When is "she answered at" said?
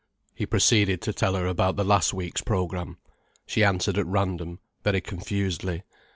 3.45-4.07